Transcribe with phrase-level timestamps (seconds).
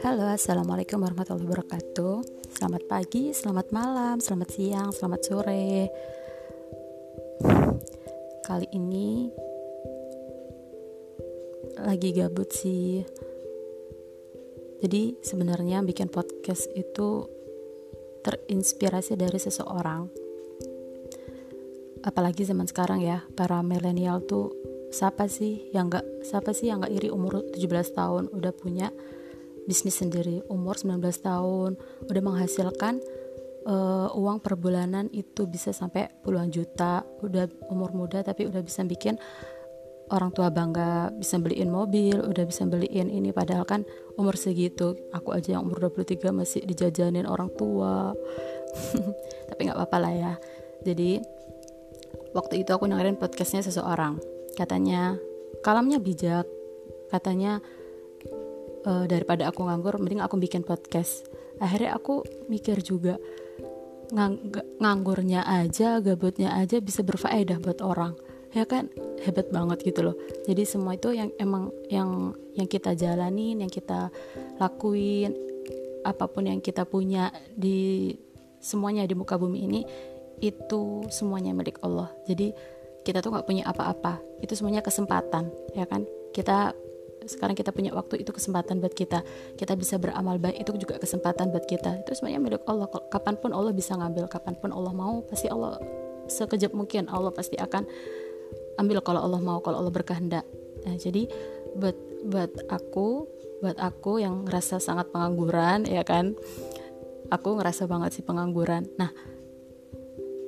[0.00, 2.16] Halo, assalamualaikum warahmatullahi wabarakatuh.
[2.56, 5.92] Selamat pagi, selamat malam, selamat siang, selamat sore.
[8.40, 9.28] Kali ini
[11.84, 13.04] lagi gabut sih.
[14.80, 17.28] Jadi sebenarnya bikin podcast itu
[18.24, 20.08] terinspirasi dari seseorang.
[22.08, 24.48] Apalagi zaman sekarang ya, para milenial tuh
[24.88, 28.88] siapa sih yang nggak siapa sih yang nggak iri umur 17 tahun udah punya
[29.68, 30.44] bisnis sendiri.
[30.48, 31.76] Umur 19 tahun.
[32.08, 33.00] Udah menghasilkan
[33.66, 37.04] uh, uang per bulanan itu bisa sampai puluhan juta.
[37.24, 39.20] Udah umur muda tapi udah bisa bikin
[40.10, 43.30] orang tua bangga bisa beliin mobil udah bisa beliin ini.
[43.30, 43.86] Padahal kan
[44.18, 44.98] umur segitu.
[45.14, 48.14] Aku aja yang umur 23 masih dijajanin orang tua.
[49.48, 50.32] Tapi nggak apa-apa lah ya.
[50.82, 51.22] Jadi
[52.34, 54.18] waktu itu aku dengerin podcastnya seseorang.
[54.58, 55.16] Katanya
[55.62, 56.46] kalamnya bijak.
[57.10, 57.58] Katanya
[58.86, 61.26] uh, daripada aku nganggur mending aku bikin podcast.
[61.60, 63.20] Akhirnya aku mikir juga
[64.10, 64.42] ngang
[64.82, 68.16] nganggurnya aja gabutnya aja bisa berfaedah buat orang.
[68.50, 68.90] Ya kan?
[69.22, 70.16] Hebat banget gitu loh.
[70.48, 74.10] Jadi semua itu yang emang yang yang kita jalanin yang kita
[74.58, 75.36] lakuin
[76.02, 78.10] apa pun yang kita punya di
[78.58, 79.80] semuanya di muka bumi ini
[80.40, 82.10] itu semuanya milik Allah.
[82.26, 82.50] Jadi
[83.04, 84.18] kita tuh nggak punya apa-apa.
[84.42, 86.02] Itu semuanya kesempatan ya kan?
[86.34, 86.74] Kita
[87.26, 89.24] sekarang kita punya waktu itu kesempatan buat kita.
[89.56, 92.04] Kita bisa beramal baik itu juga kesempatan buat kita.
[92.04, 92.88] Itu semuanya milik Allah.
[92.88, 95.76] Kapan pun Allah bisa ngambil kapan pun Allah mau pasti Allah
[96.30, 97.84] sekejap mungkin Allah pasti akan
[98.78, 100.46] ambil kalau Allah mau kalau Allah berkehendak.
[100.86, 101.28] Nah jadi
[101.76, 103.28] buat buat aku
[103.60, 106.32] buat aku yang ngerasa sangat pengangguran ya kan?
[107.30, 108.88] Aku ngerasa banget sih pengangguran.
[108.96, 109.12] Nah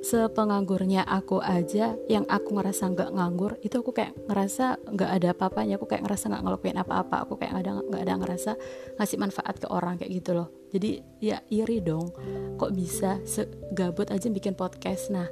[0.03, 5.79] sepenganggurnya aku aja yang aku ngerasa nggak nganggur itu aku kayak ngerasa nggak ada apa-apanya.
[5.79, 7.23] Aku kayak ngerasa nggak ngelakuin apa-apa.
[7.23, 8.51] Aku kayak nggak ada nggak ada ngerasa
[8.99, 10.51] ngasih manfaat ke orang kayak gitu loh.
[10.75, 12.11] Jadi ya iri dong.
[12.59, 15.07] Kok bisa segabut aja bikin podcast?
[15.07, 15.31] Nah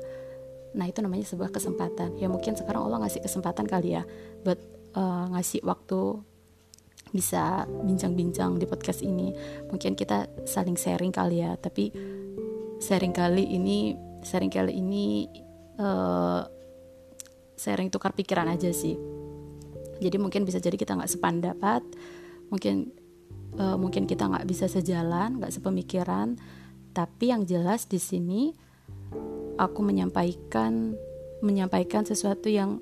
[0.72, 2.16] nah itu namanya sebuah kesempatan.
[2.16, 4.08] Ya mungkin sekarang Allah ngasih kesempatan kali ya
[4.48, 4.58] buat
[4.96, 6.24] uh, ngasih waktu
[7.12, 9.36] bisa bincang-bincang di podcast ini.
[9.68, 11.60] Mungkin kita saling sharing kali ya.
[11.60, 11.92] Tapi
[12.80, 15.30] sharing kali ini sharing kali ini
[15.78, 16.46] uh,
[17.58, 18.98] sharing tukar pikiran aja sih.
[20.02, 21.86] Jadi mungkin bisa jadi kita nggak sependapat
[22.50, 22.90] mungkin
[23.62, 26.38] uh, mungkin kita nggak bisa sejalan nggak sepemikiran.
[26.92, 28.52] Tapi yang jelas di sini
[29.56, 30.98] aku menyampaikan
[31.42, 32.82] menyampaikan sesuatu yang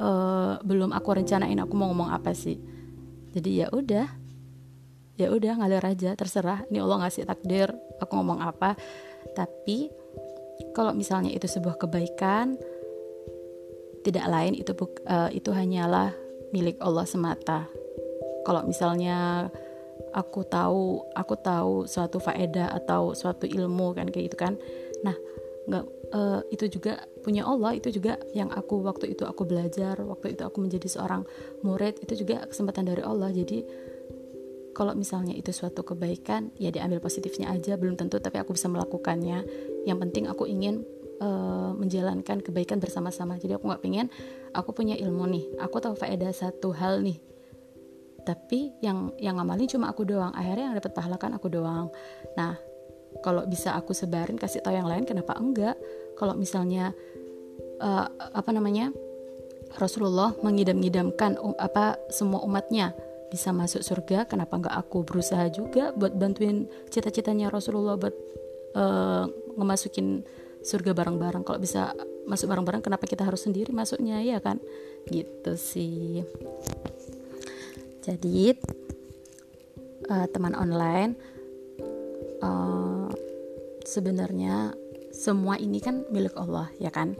[0.00, 2.60] uh, belum aku rencanain aku mau ngomong apa sih.
[3.32, 4.06] Jadi ya udah
[5.18, 6.64] ya udah ngalir aja terserah.
[6.70, 7.68] Ini Allah ngasih takdir
[7.98, 8.78] aku ngomong apa.
[9.34, 9.90] Tapi
[10.74, 12.58] kalau misalnya itu sebuah kebaikan
[14.02, 14.72] tidak lain itu
[15.06, 16.14] uh, itu hanyalah
[16.54, 17.68] milik Allah semata.
[18.46, 19.50] Kalau misalnya
[20.16, 24.54] aku tahu aku tahu suatu faedah atau suatu ilmu kan kayak gitu kan.
[25.04, 25.16] Nah
[25.68, 25.84] nggak
[26.16, 30.42] uh, itu juga punya Allah itu juga yang aku waktu itu aku belajar waktu itu
[30.48, 31.28] aku menjadi seorang
[31.60, 33.28] murid itu juga kesempatan dari Allah.
[33.28, 33.60] Jadi
[34.78, 39.42] kalau misalnya itu suatu kebaikan ya diambil positifnya aja belum tentu tapi aku bisa melakukannya.
[39.82, 40.86] Yang penting aku ingin
[41.18, 43.34] uh, menjalankan kebaikan bersama-sama.
[43.42, 44.06] Jadi aku nggak pengen
[44.54, 47.18] aku punya ilmu nih aku tahu faedah satu hal nih.
[48.22, 51.90] Tapi yang yang ngamalin cuma aku doang akhirnya yang dapat pahala kan aku doang.
[52.38, 52.54] Nah
[53.18, 55.74] kalau bisa aku sebarin kasih tahu yang lain kenapa enggak?
[56.14, 56.94] Kalau misalnya
[57.82, 58.94] uh, apa namanya
[59.74, 62.94] Rasulullah mengidam-idamkan um, apa semua umatnya
[63.28, 68.16] bisa masuk surga kenapa nggak aku berusaha juga buat bantuin cita-citanya Rasulullah buat
[68.76, 70.24] uh, ngemasukin
[70.64, 71.44] surga bareng-bareng.
[71.46, 71.94] Kalau bisa
[72.28, 74.58] masuk bareng-bareng kenapa kita harus sendiri masuknya ya kan?
[75.08, 76.24] Gitu sih.
[78.04, 78.56] Jadi
[80.08, 81.12] uh, teman online
[82.40, 83.08] uh,
[83.84, 84.72] sebenarnya
[85.12, 87.16] semua ini kan milik Allah ya kan?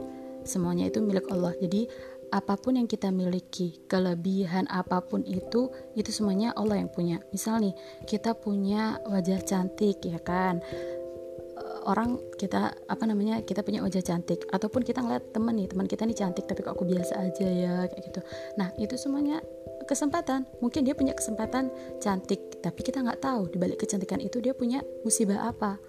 [0.47, 1.53] Semuanya itu milik Allah.
[1.59, 1.85] Jadi
[2.29, 7.17] apa pun yang kita miliki, kelebihan apa pun itu, itu semuanya Allah yang punya.
[7.33, 7.73] Misal nih,
[8.05, 10.61] kita punya wajah cantik ya kan.
[11.59, 15.87] Eh, orang kita apa namanya kita punya wajah cantik ataupun kita ngeliat temen nih teman
[15.89, 18.21] kita nih cantik tapi kok aku biasa aja ya kayak gitu
[18.55, 19.43] nah itu semuanya
[19.83, 21.67] kesempatan mungkin dia punya kesempatan
[21.99, 25.81] cantik tapi kita nggak tahu dibalik kecantikan itu dia punya musibah apa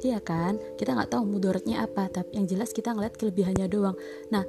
[0.00, 3.92] Iya kan, kita nggak tahu mudaratnya apa, tapi yang jelas kita ngeliat kelebihannya doang.
[4.32, 4.48] Nah,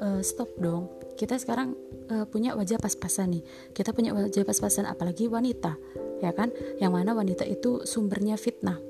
[0.00, 0.88] uh, stop dong.
[1.16, 1.72] Kita sekarang
[2.12, 3.42] uh, punya wajah pas-pasan nih.
[3.72, 5.76] Kita punya wajah pas-pasan apalagi wanita
[6.20, 6.52] ya kan?
[6.80, 8.80] Yang mana wanita itu sumbernya fitnah.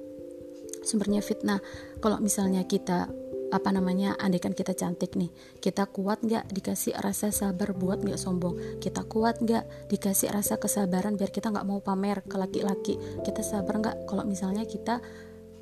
[0.87, 1.59] Sumbernya fitnah.
[1.99, 3.11] Kalau misalnya kita
[3.47, 5.31] apa namanya andaikan kita cantik nih
[5.63, 8.83] kita kuat nggak dikasih rasa sabar buat nggak sombong?
[8.83, 12.99] Kita kuat nggak dikasih rasa kesabaran biar kita nggak mau pamer ke laki-laki?
[13.23, 13.97] Kita sabar nggak?
[14.11, 14.99] Kalau misalnya kita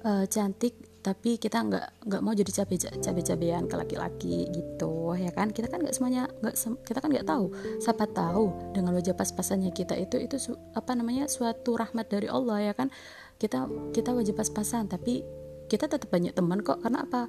[0.04, 5.28] uh, cantik tapi kita nggak nggak mau jadi cabe cabe cabean ke laki-laki gitu ya
[5.36, 5.52] kan?
[5.52, 7.52] Kita kan nggak semuanya nggak kita kan nggak tahu.
[7.76, 12.64] Siapa tahu dengan wajah pas-pasannya kita itu itu su, apa namanya suatu rahmat dari Allah
[12.64, 12.88] ya kan?
[13.36, 15.20] Kita kita wajah pas-pasan tapi
[15.68, 16.80] kita tetap banyak teman kok.
[16.80, 17.28] Karena apa?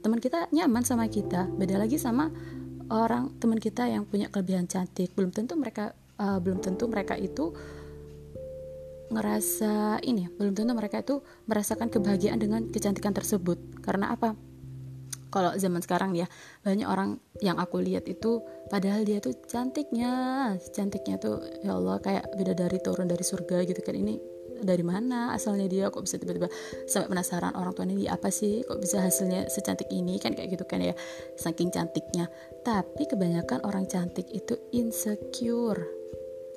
[0.00, 1.44] Teman kita nyaman sama kita.
[1.60, 2.32] Beda lagi sama
[2.88, 5.12] orang teman kita yang punya kelebihan cantik.
[5.12, 7.52] Belum tentu mereka uh, belum tentu mereka itu
[9.10, 11.20] ngerasa ini belum tentu mereka itu
[11.50, 13.58] merasakan kebahagiaan dengan kecantikan tersebut.
[13.82, 14.38] Karena apa?
[15.30, 16.26] Kalau zaman sekarang ya
[16.66, 22.34] banyak orang yang aku lihat itu padahal dia tuh cantiknya cantiknya tuh ya Allah kayak
[22.34, 23.94] beda dari turun dari surga gitu kan.
[23.94, 24.14] Ini
[24.60, 25.86] dari mana asalnya dia?
[25.88, 26.50] Kok bisa tiba-tiba
[26.90, 28.66] sampai penasaran orang tuanya dia apa sih?
[28.66, 30.18] Kok bisa hasilnya secantik ini?
[30.18, 30.94] Kan kayak gitu kan ya
[31.38, 32.26] saking cantiknya.
[32.66, 35.80] Tapi kebanyakan orang cantik itu insecure.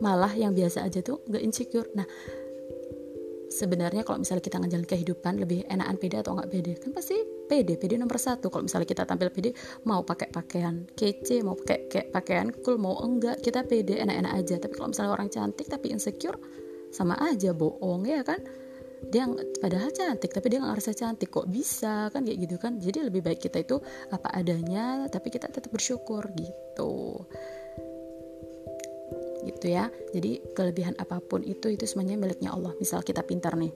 [0.01, 1.87] Malah yang biasa aja tuh nggak insecure.
[1.93, 2.09] Nah
[3.53, 6.73] sebenarnya kalau misalnya kita ngejalan kehidupan lebih enakan pede atau nggak pede?
[6.81, 8.49] Kan pasti pede pede nomor satu.
[8.49, 9.53] Kalau misalnya kita tampil pede
[9.85, 14.55] mau pakai pakaian kece mau pakai kayak pakaian cool mau enggak kita pede enak-enak aja.
[14.57, 16.41] Tapi kalau misalnya orang cantik tapi insecure
[16.89, 18.41] sama aja bohong ya kan?
[19.03, 19.29] Dia
[19.61, 21.29] padahal cantik tapi dia nggak ngerasa cantik.
[21.29, 22.09] Kok bisa?
[22.09, 22.81] Kan kayak gitu kan?
[22.81, 23.77] Jadi lebih baik kita itu
[24.09, 27.21] apa adanya tapi kita tetap bersyukur gitu
[29.47, 29.91] gitu ya.
[30.15, 32.71] Jadi kelebihan apa pun itu itu semuanya miliknya Allah.
[32.79, 33.71] Misal kita pintar nih.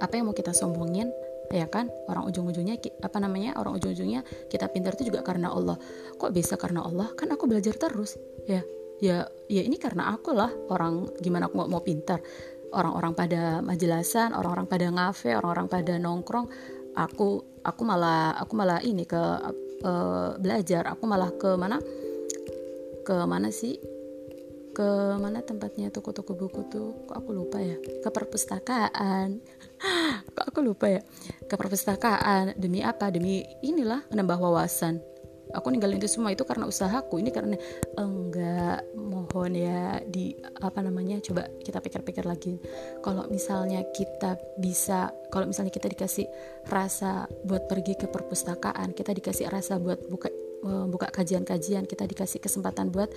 [0.00, 1.12] Apa yang mau kita sombongin
[1.50, 1.90] ya kan?
[2.06, 3.58] Orang ujung-ujungnya apa namanya?
[3.58, 5.76] Orang ujung-ujungnya kita pintar itu juga karena Allah.
[6.16, 7.10] Kok bisa karena Allah?
[7.18, 8.16] Kan aku belajar terus.
[8.46, 8.62] Ya
[9.00, 10.50] ya ya ini karena aku lah.
[10.70, 12.22] Orang gimana aku mau, mau pintar?
[12.70, 16.46] Orang-orang pada majelasan orang-orang pada ngafe orang-orang pada nongkrong.
[16.94, 19.20] Aku aku malah aku malah ini ke
[19.84, 20.86] uh, belajar.
[20.94, 21.82] Aku malah ke mana?
[23.02, 23.74] Ke mana sih
[24.80, 24.88] ke
[25.20, 27.04] mana tempatnya toko-toko buku tuh?
[27.04, 27.76] Kok aku lupa ya?
[28.00, 29.44] Ke perpustakaan.
[30.36, 31.04] Kok aku lupa ya?
[31.44, 32.56] Ke perpustakaan.
[32.56, 33.12] Demi apa?
[33.12, 35.04] Demi inilah menambah wawasan.
[35.52, 36.32] Aku ninggalin itu semua.
[36.32, 37.20] Itu karena usahaku.
[37.20, 37.60] Ini karena
[38.00, 38.88] enggak.
[38.96, 40.32] Mohon ya di
[40.64, 41.20] apa namanya?
[41.20, 42.56] Coba kita pikir-pikir lagi.
[43.04, 46.24] Kalau misalnya kita bisa kalau misalnya kita dikasih
[46.72, 50.26] rasa buat pergi ke perpustakaan kita dikasih rasa buat buka
[50.62, 53.08] buka kajian-kajian kita dikasih kesempatan buat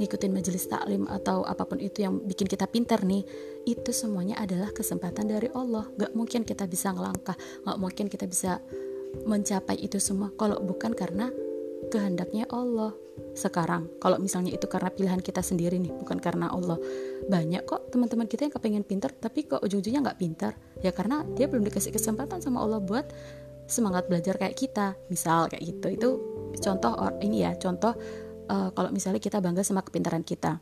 [0.00, 3.24] ngikutin majelis taklim atau apa pun itu yang bikin kita pinter nih
[3.68, 5.84] itu semuanya adalah kesempatan dari Allah.
[6.00, 8.64] Gak mungkin kita bisa ngelangkah gak mungkin kita bisa
[9.24, 11.28] mencapai itu semua kalau bukan karena
[11.92, 12.96] kehendaknya Allah.
[13.32, 16.80] Sekarang kalau misalnya itu karena pilihan kita sendiri nih bukan karena Allah.
[17.28, 21.48] Banyak kok teman-teman kita yang kepengen pintar tapi kok ujung-ujungnya nggak pintar ya karena dia
[21.48, 23.08] belum dikasih kesempatan sama Allah buat
[23.68, 24.96] semangat belajar kayak kita.
[25.08, 26.10] Misal kayak gitu itu
[26.60, 27.94] contoh or, ini ya contoh
[28.48, 30.58] uh, kalau misalnya kita bangga sama kepintaran kita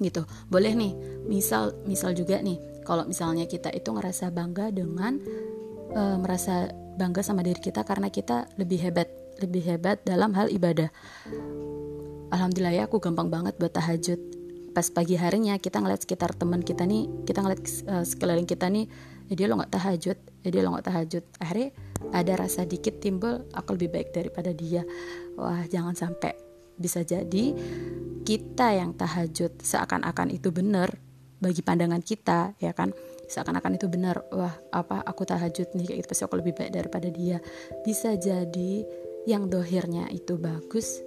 [0.00, 0.92] gitu boleh nih
[1.28, 5.20] misal misal juga nih kalau misalnya kita itu ngerasa bangga dengan
[5.94, 9.08] uh, merasa bangga sama diri kita karena kita lebih hebat
[9.40, 10.92] lebih hebat dalam hal ibadah.
[12.32, 14.20] Alhamdulillah ya aku gampang banget buat tahajud.
[14.72, 17.60] Pas pagi harinya kita ngeliat sekitar teman kita nih, kita ngeliat
[17.92, 18.88] uh, sekeliling kita nih,
[19.28, 20.16] ya dia lo nggak tahajud,
[20.50, 21.24] dia lo nggak tahajud.
[21.38, 21.68] Akhirnya
[22.10, 24.82] ada rasa dikit timbul, aku lebih baik daripada dia.
[25.38, 26.34] Wah jangan sampai
[26.74, 27.54] bisa jadi
[28.26, 30.90] kita yang tahajud seakan-akan itu benar
[31.42, 32.94] bagi pandangan kita, ya kan?
[33.32, 37.08] seakan-akan itu benar wah apa aku tahajud nih kayak gitu pasti aku lebih baik daripada
[37.08, 37.40] dia
[37.80, 38.84] bisa jadi
[39.24, 41.00] yang dohirnya itu bagus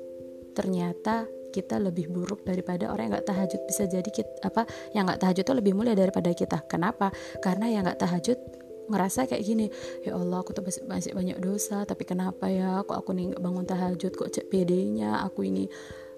[0.58, 5.22] ternyata kita lebih buruk daripada orang yang nggak tahajud bisa jadi kita, apa yang nggak
[5.22, 8.40] tahajud itu lebih mulia daripada kita kenapa karena yang nggak tahajud
[8.86, 9.66] ngerasa kayak gini
[10.06, 12.86] ya Allah aku tuh masih, banyak dosa tapi kenapa ya?
[12.86, 14.12] Kok aku nih nggak bangun tahajud?
[14.14, 15.66] Kok cek pedenya aku ini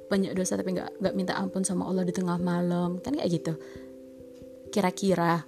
[0.08, 3.00] banyak dosa tapi nggak nggak minta ampun sama Allah di tengah malam.
[3.00, 3.54] Kan kayak gitu.
[4.72, 5.48] Kira-kira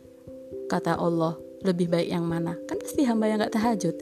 [0.72, 2.56] kata Allah lebih baik yang mana?
[2.68, 3.96] Kan pasti hamba yang nggak tahajud.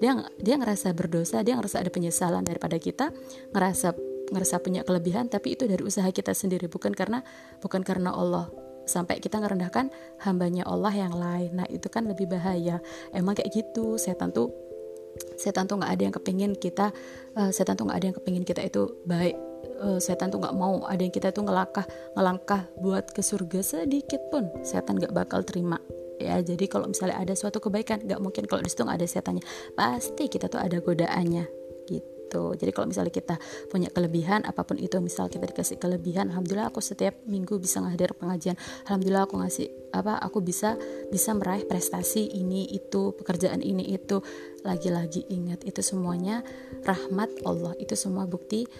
[0.00, 3.12] Dia dia ngerasa berdosa dia ngerasa ada penyesalan daripada kita
[3.52, 3.92] ngerasa
[4.30, 6.68] ngerasa punya kelebihan tapi itu dari usaha kita sendiri.
[6.68, 7.24] Bukan karena
[7.60, 8.48] bukan karena Allah
[8.90, 9.94] sampai kita ngerendahkan
[10.26, 11.62] hambanya Allah yang lain.
[11.62, 12.82] Nah itu kan lebih bahaya.
[13.14, 13.94] Emang kayak gitu.
[13.94, 14.50] Setan tuh
[15.38, 16.94] setan tuh nggak ada yang kepingin kita
[17.34, 19.38] uh, setan tuh nggak ada yang kepingin kita itu baik.
[19.80, 21.86] Uh, setan tuh nggak mau ada yang kita tuh ngelangkah
[22.18, 24.50] ngelangkah buat ke surga sedikit pun.
[24.66, 25.78] Setan nggak bakal terima.
[26.20, 29.44] Ya jadi kalau misalnya ada suatu kebaikan nggak mungkin kalau di situ nggak ada setannya.
[29.78, 31.59] Pasti kita tuh ada godaannya
[32.30, 32.54] gitu.
[32.54, 33.34] Jadi kalau misalnya kita
[33.66, 38.14] punya kelebihan apa pun itu misal kita dikasih kelebihan alhamdulillah aku setiap minggu bisa ngadir
[38.14, 38.54] pengajian.
[38.86, 40.78] Alhamdulillah aku ngasih apa aku bisa
[41.10, 44.22] bisa meraih prestasi ini itu pekerjaan ini itu.
[44.62, 46.46] Lagi-lagi ingat itu semuanya
[46.86, 47.74] rahmat Allah.
[47.82, 48.70] Itu semua bukti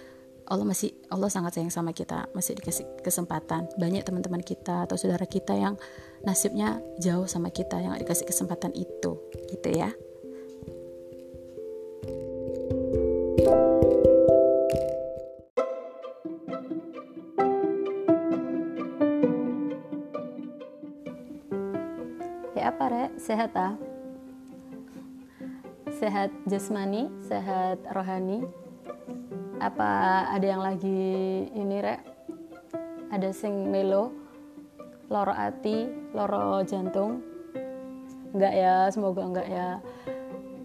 [0.46, 2.30] Allah masih Allah sangat sayang sama kita.
[2.30, 3.66] Masih dikasih kesempatan.
[3.74, 5.74] Banyak teman-teman kita atau saudara kita yang
[6.22, 9.18] nasibnya jauh sama kita yang dikasih kesempatan itu.
[9.50, 9.90] Gitu ya
[22.60, 23.72] ya apa rek sehat ah?
[25.96, 28.44] Sehat jasmani sehat rohani?
[29.64, 32.04] Apa ada yang lagi ini rek
[33.08, 34.12] ada sing melo
[35.08, 37.24] loro ati loro jantung?
[38.36, 39.80] Enggak ya semoga enggak ya.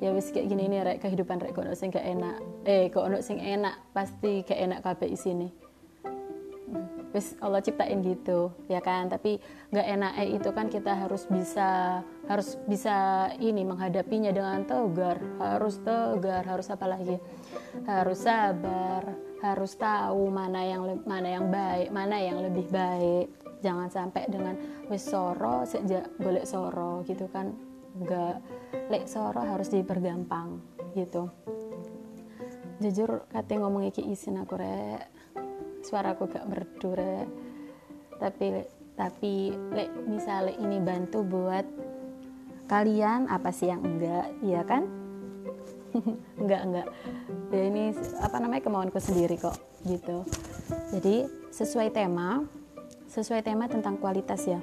[0.03, 2.43] Ya wis kayak gini nih rek kehidupan rek kok sing gak enak?
[2.67, 3.79] Eh kok sing enak?
[3.95, 5.64] Pasti gak enak kabeh isine
[7.15, 9.07] wis Allah ciptain gitu ya kan?
[9.07, 9.39] Tapi
[9.72, 15.24] nggak enak eh itu kan kita harus bisa harus bisa ini menghadapinya dengan tegar.
[15.39, 17.15] Harus tegar harus apa lagi?
[17.88, 23.31] Harus sabar harus tahu mana yang mana yang baik mana yang lebih baik.
[23.63, 24.60] Jangan sampai dengan
[24.91, 27.55] wis soro sejak golek soro gitu kan?
[27.95, 28.43] Nggak.
[28.91, 30.60] Lek soro harus dipergampang
[30.91, 31.31] gitu.
[32.84, 35.14] Jujur kate ngomong iki isin aku rek
[35.86, 36.98] suaraku gak merdu
[38.18, 38.65] tapi
[38.96, 41.68] tapi lek misalnya ini bantu buat
[42.65, 44.25] kalian apa sih yang enggak?
[44.42, 44.84] Iya kan?
[46.42, 46.88] Enggak enggak.
[47.51, 47.84] Ya ini
[48.20, 49.56] apa namanya kemauanku sendiri kok
[49.88, 50.27] gitu.
[50.96, 52.44] Jadi sesuai tema
[53.12, 54.60] sesuai tema tentang kualitas ya.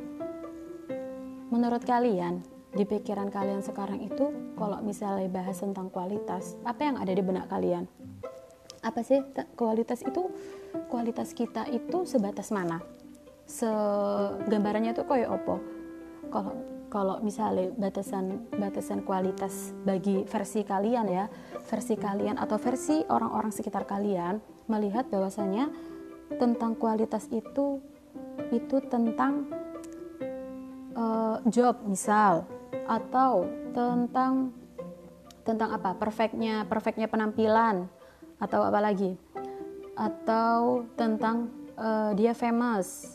[1.49, 7.12] Menurut kalian di pikiran kalian sekarang itu kalau misalnya bahas tentang kualitas apa yang ada
[7.12, 7.85] di benak kalian
[8.82, 9.22] apa sih
[9.54, 10.26] kualitas itu
[10.90, 12.82] kualitas kita itu sebatas mana?
[13.46, 15.62] Segambarannya tuh kayak opo?
[16.34, 16.54] Kalau
[16.92, 21.24] kalau misalnya batasan batasan kualitas bagi versi kalian ya
[21.64, 24.36] versi kalian atau versi orang-orang sekitar kalian
[24.68, 25.72] melihat bahwasanya
[26.36, 27.80] tentang kualitas itu
[28.52, 29.48] itu tentang
[30.92, 32.44] uh, job misal
[32.84, 34.52] atau tentang
[35.42, 35.96] tentang apa?
[35.96, 37.88] Perfectnya perfectnya penampilan
[38.42, 39.14] atau apa lagi?
[39.94, 41.46] Atau tentang
[41.78, 43.06] uh, dia famous.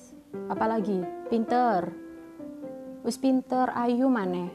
[0.48, 1.92] Apalagi pinter.
[3.04, 4.48] Wis pinter ayu mana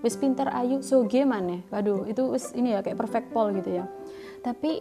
[0.00, 3.84] wis pinter ayu soge mana waduh itu wis ini ya kayak perfect pol gitu ya.
[4.40, 4.80] Tapi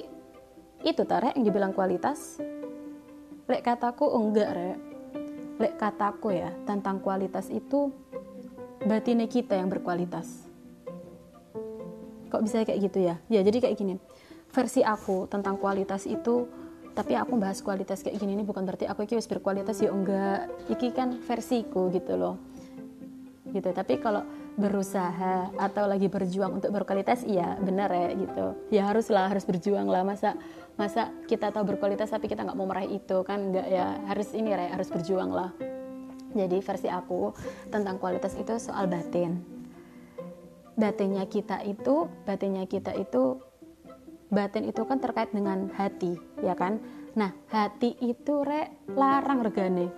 [0.87, 2.39] itu tarik yang dibilang kualitas?
[3.51, 4.77] Lek kataku enggak rek.
[5.59, 7.91] Lek kataku ya tentang kualitas itu
[8.87, 10.47] batinnya kita yang berkualitas.
[12.31, 13.19] Kok bisa kayak gitu ya?
[13.27, 13.99] Ya jadi kayak gini
[14.49, 16.49] versi aku tentang kualitas itu
[16.97, 20.51] tapi aku bahas kualitas kayak gini ini bukan berarti aku iki berkualitas ya enggak.
[20.67, 22.35] Iki kan versiku gitu loh.
[23.49, 24.25] Gitu tapi kalau
[24.59, 28.45] berusaha atau lagi berjuang untuk berkualitas iya benar ya gitu.
[28.73, 30.03] Ya haruslah harus berjuang lah.
[30.03, 30.35] Masa
[30.75, 33.95] masa kita tahu berkualitas tapi kita nggak mau meraih itu kan enggak ya.
[34.09, 35.55] Harus ini ya harus berjuang lah.
[36.35, 37.31] Jadi versi aku
[37.71, 39.39] tentang kualitas itu soal batin.
[40.75, 43.48] Batinnya kita itu batinnya kita itu
[44.29, 46.77] batin itu kan terkait dengan hati ya kan?
[47.17, 49.89] Nah hati itu re larang regane.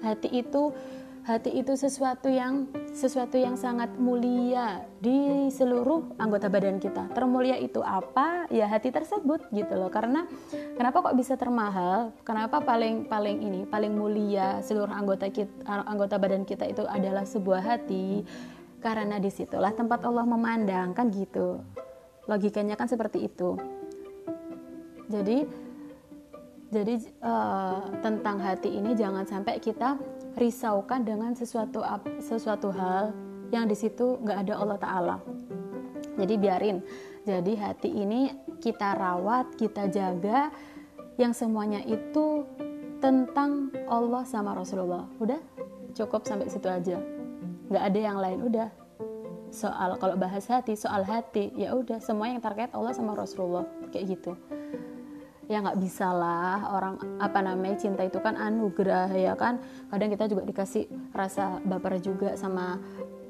[0.00, 0.72] Hati itu
[1.20, 7.12] hati itu sesuatu yang sesuatu yang sangat mulia di seluruh anggota badan kita.
[7.12, 8.48] Termulia itu apa?
[8.48, 9.92] Ya hati tersebut gitu loh.
[9.92, 10.24] Karena
[10.76, 12.12] kenapa kok bisa termahal?
[12.24, 17.64] Kenapa paling paling ini paling mulia seluruh anggota kita anggota badan kita itu adalah sebuah
[17.64, 18.24] hati?
[18.80, 21.60] Karena di situlah tempat Allah memandang kan gitu
[22.30, 23.58] logikanya kan seperti itu
[25.10, 25.42] jadi
[26.70, 29.98] jadi uh, tentang hati ini jangan sampai kita
[30.38, 31.82] risaukan dengan sesuatu
[32.22, 33.10] sesuatu hal
[33.50, 35.16] yang di situ nggak ada Allah Taala.
[36.14, 36.78] Jadi biarin.
[37.26, 38.30] Jadi hati ini
[38.62, 40.54] kita rawat, kita jaga,
[41.18, 42.46] yang semuanya itu
[43.02, 45.10] tentang Allah sama Rasulullah.
[45.18, 45.42] Udah
[45.98, 47.02] cukup sampai situ aja.
[47.66, 48.38] Nggak ada yang lain.
[48.46, 48.68] Udah
[49.50, 54.18] soal kalau bahas hati soal hati ya udah semua yang terkait Allah sama Rasulullah kayak
[54.18, 54.32] gitu.
[55.50, 59.58] Ya nggak bisa lah orang apa namanya cinta itu kan anugerah ya kan?
[59.90, 62.78] Kadang kita juga dikasih rasa baper juga sama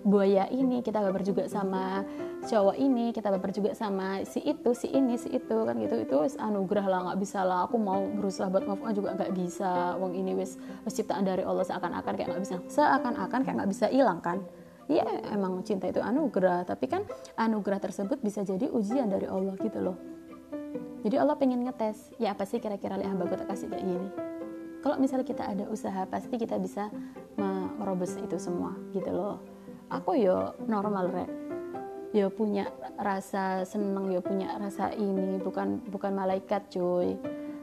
[0.01, 2.05] buaya ini kita baper juga sama
[2.41, 5.97] cowok ini kita baper juga sama si itu si ini si itu kan gitu.
[5.97, 7.65] Itu anugerah lah nggak bisa lah.
[7.65, 9.97] Aku mau berusaha buat move juga nggak bisa.
[9.97, 12.57] Wong ini wis ciptaan dari Allah seakan-akan kayak nggak bisa.
[12.69, 14.45] Seakan-akan kayak nggak bisa hilang kan
[14.91, 16.67] Iya emang cinta itu anugerah.
[16.67, 17.07] Tapi kan
[17.39, 19.95] anugerah tersebut bisa jadi ujian dari Allah gitu loh.
[21.07, 24.09] Jadi Allah pengen ngetes ya apa sih kira-kira lihat hamba tak kasih kayak gini?
[24.83, 26.91] Kalau misalnya kita ada usaha pasti kita bisa
[27.79, 29.39] merobos itu semua gitu loh.
[29.95, 31.31] Aku yo normal rek.
[32.11, 32.67] Yo punya
[32.99, 37.15] rasa seneng yo punya rasa ini bukan bukan malaikat cuy.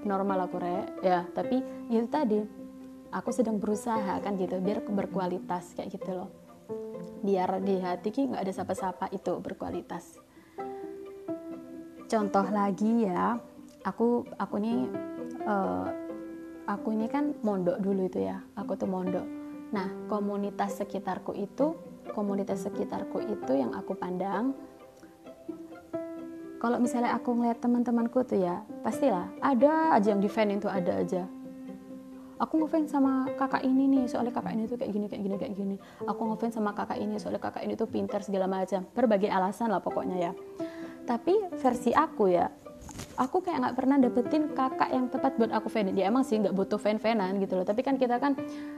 [0.08, 1.04] Normal aku rek.
[1.04, 1.60] Ya tapi
[1.92, 2.40] itu tadi
[3.12, 6.47] aku sedang berusaha kan gitu biar berkualitas kayak gitu loh
[7.22, 10.18] biar di hati ki nggak ada sapa-sapa itu berkualitas.
[12.08, 13.36] Contoh lagi ya
[13.84, 14.88] aku aku nih
[15.44, 15.88] uh,
[16.68, 19.26] aku ini kan mondok dulu itu ya aku tuh mondok.
[19.76, 21.76] Nah komunitas sekitarku itu
[22.16, 24.56] komunitas sekitarku itu yang aku pandang
[26.58, 31.30] kalau misalnya aku ngeliat teman-temanku tuh ya pastilah ada aja yang defend itu ada aja
[32.38, 35.54] aku ngefans sama kakak ini nih soalnya kakak ini tuh kayak gini kayak gini kayak
[35.58, 35.76] gini.
[36.06, 38.86] Aku ngefans sama kakak ini soalnya kakak ini tuh pintar segala macam.
[38.94, 40.32] Berbagai alasan lah pokoknya ya.
[41.08, 42.48] Tapi versi aku ya
[43.18, 46.54] aku kayak nggak pernah dapetin kakak yang tepat buat aku fan dia emang sih nggak
[46.54, 47.66] butuh fan fanan gitu loh.
[47.66, 48.38] Tapi kan kita kan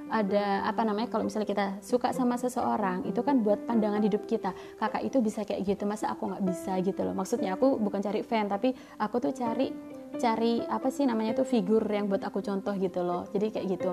[0.09, 4.55] ada apa namanya kalau misalnya kita suka sama seseorang itu kan buat pandangan hidup kita.
[4.79, 7.13] Kakak itu bisa kayak gitu masa aku nggak bisa gitu loh?
[7.13, 11.85] Maksudnya aku bukan cari fan tapi aku tuh cari cari apa sih namanya tuh figur
[11.85, 13.29] yang buat aku contoh gitu loh.
[13.29, 13.91] Jadi kayak gitu.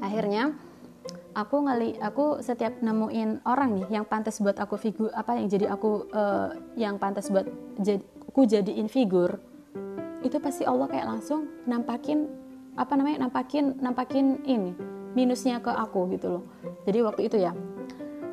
[0.00, 0.56] Akhirnya
[1.36, 5.66] aku ngali aku setiap nemuin orang nih yang pantas buat aku figur apa yang jadi
[5.68, 7.44] aku uh, yang pantas buat
[7.78, 8.00] jadi
[8.32, 9.38] ku jadiin figur
[10.22, 12.26] itu pasti Allah kayak langsung nampakin
[12.74, 14.74] apa namanya nampakin nampakin ini
[15.14, 16.44] minusnya ke aku gitu loh.
[16.86, 17.52] Jadi waktu itu ya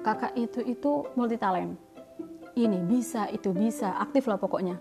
[0.05, 1.77] kakak itu itu multi talent
[2.55, 4.77] ini bisa itu bisa aktif lah pokoknya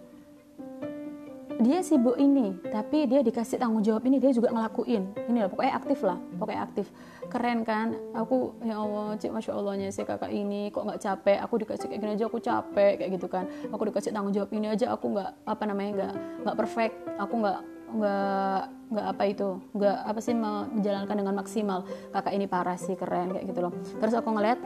[1.64, 5.16] dia sibuk ini tapi dia dikasih tanggung jawab ini dia juga ngelakuin.
[5.32, 6.86] Ini lah pokoknya aktif lah pokoknya aktif.
[7.32, 7.96] Keren kan?
[8.12, 11.38] Aku ya Allah cik masya Allahnya si kakak ini kok nggak capek?
[11.40, 13.48] Aku dikasih kayak gini aja aku capek kayak gitu kan.
[13.72, 16.12] Aku dikasih tanggung jawab ini aja aku nggak apa namanya nggak
[16.44, 16.94] nggak perfect.
[17.16, 17.58] Aku nggak
[17.94, 21.78] nggak nggak apa itu nggak apa sih menjalankan dengan maksimal.
[22.12, 23.72] Kakak ini parah sih keren kayak gitu loh.
[23.98, 24.60] Terus aku ngeliat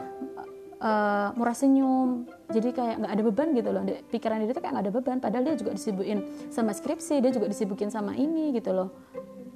[0.83, 3.83] uh, murah senyum jadi kayak nggak ada beban gitu loh.
[4.09, 5.17] Pikiran dia tuh kayak nggak ada beban.
[5.21, 8.89] Padahal dia juga disibukin sama skripsi dia juga disibukin sama ini gitu loh.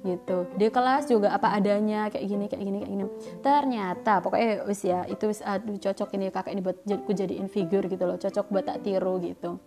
[0.04, 0.46] Gitu.
[0.54, 3.04] Di kelas juga apa adanya kayak gini kayak gini kayak gini.
[3.42, 7.82] Ternyata pokoknya wis ya itu wis aduh cocok ini kakak ini buat ku jadiin figur
[7.90, 8.14] gitu loh.
[8.14, 9.58] Cocok buat tak tiru gitu.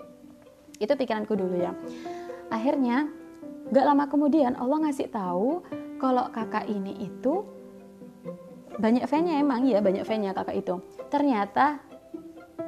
[0.80, 1.76] Itu pikiranku dulu ya.
[2.48, 3.12] Akhirnya
[3.68, 5.68] gak lama kemudian Allah ngasih tahu
[6.00, 7.44] kalau kakak ini itu
[8.78, 10.80] banyak fannya emang ya banyak fannya kakak itu.
[11.10, 11.82] Ternyata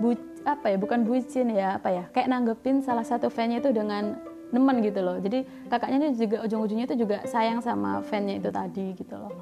[0.01, 4.17] bu apa ya bukan bucin ya apa ya kayak nanggepin salah satu fannya itu dengan
[4.49, 5.17] nemen gitu loh.
[5.21, 9.33] Jadi kakaknya itu juga ujung-ujungnya itu juga sayang sama fannya itu tadi gitu loh.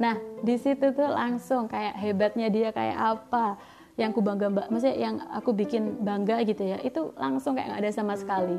[0.00, 3.60] Nah di situ tuh langsung kayak hebatnya dia kayak apa
[3.94, 7.82] yang aku bangga mbak maksudnya yang aku bikin bangga gitu ya itu langsung kayak nggak
[7.84, 8.58] ada sama sekali.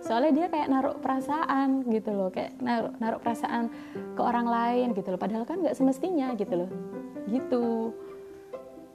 [0.00, 3.68] Soalnya dia kayak naruh perasaan gitu loh kayak naruh naruh perasaan
[4.16, 5.20] ke orang lain gitu loh.
[5.20, 6.70] Padahal kan nggak semestinya gitu loh.
[7.26, 7.66] Gitu.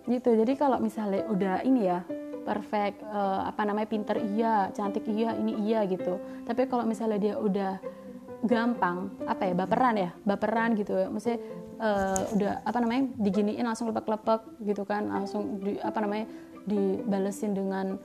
[0.06, 0.30] Gitu.
[0.30, 2.06] Jadi kalau misalnya udah ini ya
[2.46, 6.22] perfect uh, apa namanya pinter iya cantik iya ini iya gitu.
[6.46, 7.82] Tapi kalau misalnya dia udah
[8.46, 10.94] gampang apa ya baperan ya baperan gitu.
[10.94, 11.42] Ya maksudnya
[11.82, 16.30] uh, udah apa namanya diginiin langsung lepek-lepek gitu kan langsung di, apa namanya
[16.70, 17.98] dibalesin dengan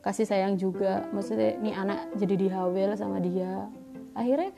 [0.00, 1.04] kasih sayang juga.
[1.12, 3.68] Maksudnya nih anak jadi dihawil sama dia.
[4.16, 4.56] Akhirnya